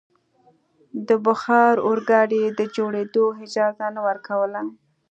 [1.07, 4.61] د بخار اورګاډي د جوړېدو اجازه نه ورکوله.